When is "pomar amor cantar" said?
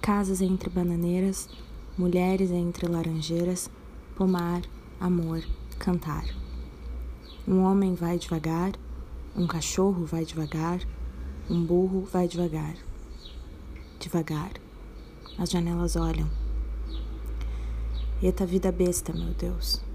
4.16-6.24